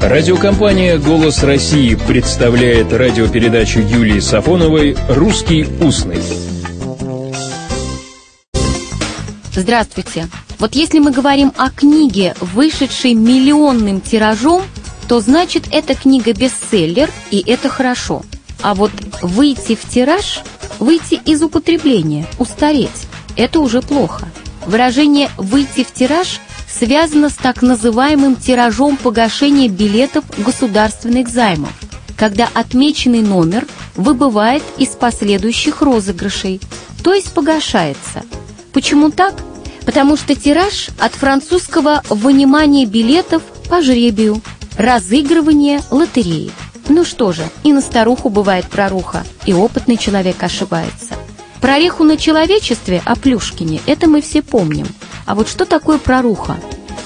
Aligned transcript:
Радиокомпания 0.00 0.96
«Голос 0.96 1.42
России» 1.42 1.96
представляет 1.96 2.92
радиопередачу 2.92 3.80
Юлии 3.80 4.20
Сафоновой 4.20 4.96
«Русский 5.08 5.66
устный». 5.80 6.22
Здравствуйте. 9.52 10.28
Вот 10.60 10.76
если 10.76 11.00
мы 11.00 11.10
говорим 11.10 11.52
о 11.56 11.70
книге, 11.70 12.36
вышедшей 12.40 13.14
миллионным 13.14 14.00
тиражом, 14.00 14.62
то 15.08 15.18
значит 15.18 15.64
эта 15.72 15.96
книга 15.96 16.32
бестселлер, 16.32 17.10
и 17.32 17.42
это 17.44 17.68
хорошо. 17.68 18.22
А 18.62 18.74
вот 18.74 18.92
выйти 19.20 19.74
в 19.74 19.88
тираж, 19.88 20.42
выйти 20.78 21.20
из 21.24 21.42
употребления, 21.42 22.24
устареть– 22.38 23.08
это 23.36 23.58
уже 23.58 23.82
плохо. 23.82 24.28
Выражение 24.64 25.28
«выйти 25.36 25.82
в 25.82 25.92
тираж» 25.92 26.38
связано 26.78 27.28
с 27.28 27.34
так 27.34 27.62
называемым 27.62 28.36
тиражом 28.36 28.96
погашения 28.96 29.68
билетов 29.68 30.24
государственных 30.38 31.28
займов, 31.28 31.72
когда 32.16 32.48
отмеченный 32.54 33.22
номер 33.22 33.66
выбывает 33.96 34.62
из 34.78 34.90
последующих 34.90 35.82
розыгрышей, 35.82 36.60
то 37.02 37.12
есть 37.12 37.32
погашается. 37.32 38.22
Почему 38.72 39.10
так? 39.10 39.34
Потому 39.84 40.16
что 40.16 40.34
тираж 40.34 40.88
от 40.98 41.14
французского 41.14 42.02
«вынимание 42.10 42.86
билетов 42.86 43.42
по 43.68 43.82
жребию», 43.82 44.40
разыгрывание 44.76 45.80
лотереи. 45.90 46.52
Ну 46.88 47.04
что 47.04 47.32
же, 47.32 47.42
и 47.64 47.72
на 47.72 47.80
старуху 47.80 48.28
бывает 48.28 48.66
проруха, 48.66 49.24
и 49.46 49.52
опытный 49.52 49.96
человек 49.96 50.42
ошибается. 50.42 51.14
Прореху 51.60 52.04
на 52.04 52.16
человечестве 52.16 53.02
о 53.04 53.16
Плюшкине– 53.16 53.80
это 53.86 54.08
мы 54.08 54.22
все 54.22 54.42
помним. 54.42 54.86
А 55.28 55.34
вот 55.34 55.46
что 55.46 55.66
такое 55.66 55.98
проруха? 55.98 56.56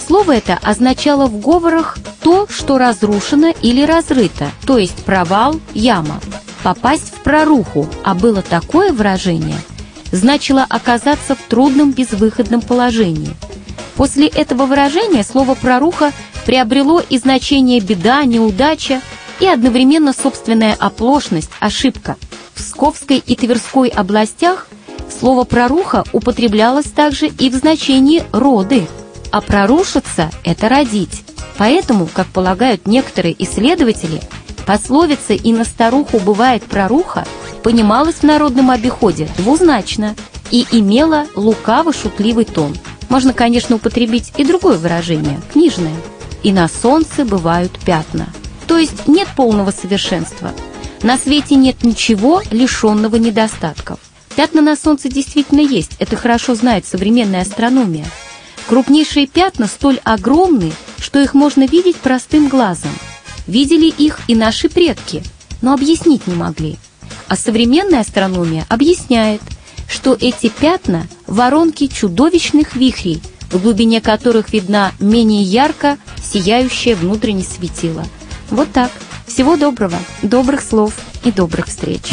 Слово 0.06 0.36
это 0.36 0.56
означало 0.62 1.26
в 1.26 1.40
говорах 1.40 1.98
то, 2.22 2.46
что 2.48 2.78
разрушено 2.78 3.52
или 3.62 3.82
разрыто, 3.82 4.48
то 4.64 4.78
есть 4.78 5.04
провал, 5.04 5.58
яма. 5.74 6.20
Попасть 6.62 7.12
в 7.12 7.22
проруху, 7.22 7.88
а 8.04 8.14
было 8.14 8.40
такое 8.40 8.92
выражение, 8.92 9.58
значило 10.12 10.64
оказаться 10.68 11.34
в 11.34 11.42
трудном 11.48 11.90
безвыходном 11.90 12.60
положении. 12.60 13.34
После 13.96 14.28
этого 14.28 14.66
выражения 14.66 15.24
слово 15.24 15.56
«проруха» 15.56 16.12
приобрело 16.46 17.00
и 17.00 17.18
значение 17.18 17.80
«беда», 17.80 18.22
«неудача» 18.24 19.00
и 19.40 19.48
одновременно 19.48 20.12
собственная 20.12 20.76
оплошность, 20.78 21.50
ошибка. 21.58 22.16
В 22.54 22.58
Псковской 22.58 23.18
и 23.18 23.34
Тверской 23.34 23.88
областях 23.88 24.68
слово 25.12 25.44
«проруха» 25.44 26.04
употреблялось 26.12 26.86
также 26.86 27.28
и 27.28 27.50
в 27.50 27.54
значении 27.54 28.24
«роды», 28.32 28.86
а 29.30 29.40
«прорушиться»— 29.40 30.30
это 30.44 30.68
«родить». 30.68 31.24
Поэтому, 31.58 32.08
как 32.12 32.26
полагают 32.28 32.86
некоторые 32.86 33.34
исследователи, 33.42 34.20
пословица 34.66 35.34
«и 35.34 35.52
на 35.52 35.64
старуху 35.64 36.18
бывает 36.18 36.64
проруха» 36.64 37.26
понималась 37.62 38.16
в 38.16 38.22
народном 38.24 38.70
обиходе 38.70 39.28
двузначно 39.36 40.16
и 40.50 40.66
имела 40.72 41.26
лукаво-шутливый 41.36 42.44
тон. 42.44 42.76
Можно, 43.08 43.32
конечно, 43.32 43.76
употребить 43.76 44.32
и 44.36 44.44
другое 44.44 44.76
выражение, 44.78 45.40
книжное. 45.52 45.94
«И 46.42 46.52
на 46.52 46.68
солнце 46.68 47.24
бывают 47.24 47.78
пятна». 47.84 48.26
То 48.66 48.78
есть 48.78 49.06
нет 49.06 49.28
полного 49.36 49.70
совершенства. 49.70 50.52
На 51.02 51.18
свете 51.18 51.56
нет 51.56 51.84
ничего, 51.84 52.42
лишенного 52.50 53.16
недостатков. 53.16 53.98
Пятна 54.36 54.62
на 54.62 54.76
солнце 54.76 55.08
действительно 55.08 55.60
есть, 55.60 55.92
это 55.98 56.16
хорошо 56.16 56.54
знает 56.54 56.86
современная 56.86 57.42
астрономия– 57.42 58.06
Крупнейшие 58.68 59.26
пятна 59.26 59.66
столь 59.66 60.00
огромны, 60.04 60.72
что 60.98 61.20
их 61.20 61.34
можно 61.34 61.66
видеть 61.66 61.96
простым 61.96 62.48
глазом. 62.48 62.90
Видели 63.46 63.86
их 63.86 64.20
и 64.28 64.34
наши 64.34 64.68
предки, 64.68 65.22
но 65.60 65.74
объяснить 65.74 66.26
не 66.26 66.34
могли. 66.34 66.78
А 67.28 67.36
современная 67.36 68.00
астрономия 68.00 68.64
объясняет, 68.68 69.42
что 69.88 70.16
эти 70.18 70.48
пятна– 70.48 71.06
воронки 71.26 71.86
чудовищных 71.86 72.76
вихрей, 72.76 73.20
в 73.50 73.60
глубине 73.60 74.00
которых 74.00 74.52
видна 74.52 74.92
менее 75.00 75.42
ярко 75.42 75.98
сияющее 76.22 76.94
внутреннее 76.94 77.44
светило. 77.44 78.06
Вот 78.50 78.72
так. 78.72 78.90
Всего 79.26 79.56
доброго, 79.56 79.98
добрых 80.22 80.62
слов 80.62 80.94
и 81.24 81.30
добрых 81.30 81.66
встреч. 81.66 82.12